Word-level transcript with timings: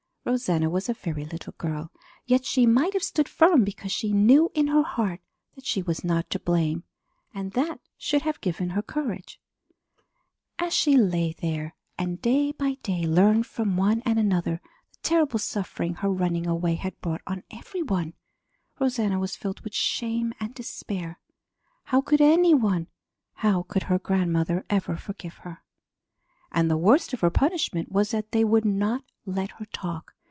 Rosanna 0.23 0.69
was 0.69 0.87
a 0.87 0.93
very 0.93 1.25
little 1.25 1.53
girl, 1.57 1.91
yet 2.27 2.45
she 2.45 2.67
might 2.67 2.93
have 2.93 3.01
stood 3.01 3.27
firm 3.27 3.63
because 3.63 3.91
she 3.91 4.13
knew 4.13 4.51
in 4.53 4.67
her 4.67 4.83
heart 4.83 5.19
that 5.55 5.65
she 5.65 5.81
was 5.81 6.03
not 6.03 6.29
to 6.29 6.37
blame 6.39 6.83
and 7.33 7.53
that 7.53 7.79
should 7.97 8.21
have 8.21 8.39
given 8.39 8.69
her 8.69 8.83
courage. 8.83 9.41
As 10.59 10.75
she 10.75 10.95
lay 10.95 11.33
there 11.33 11.73
and 11.97 12.21
day 12.21 12.51
by 12.51 12.75
day 12.83 13.03
learned 13.07 13.47
from 13.47 13.75
one 13.77 14.03
and 14.05 14.19
another 14.19 14.61
the 14.91 14.99
terrible 15.01 15.39
suffering 15.39 15.95
her 15.95 16.09
running 16.11 16.45
away 16.45 16.75
had 16.75 17.01
brought 17.01 17.21
on 17.25 17.43
every 17.49 17.81
one, 17.81 18.13
Rosanna 18.79 19.19
was 19.19 19.35
filled 19.35 19.61
with 19.61 19.73
shame 19.73 20.33
and 20.39 20.53
despair. 20.53 21.19
How 21.85 21.99
could 21.99 22.21
any 22.21 22.53
one, 22.53 22.87
how 23.33 23.63
could 23.63 23.83
her 23.83 23.97
grandmother 23.97 24.65
ever 24.69 24.97
forgive 24.97 25.37
her? 25.37 25.63
And 26.53 26.69
the 26.69 26.77
worst 26.77 27.13
of 27.13 27.21
her 27.21 27.29
punishment 27.29 27.91
was 27.91 28.11
that 28.11 28.33
they 28.33 28.43
would 28.43 28.65
not 28.65 29.03
let 29.25 29.51
her 29.51 29.65
talk. 29.65 30.15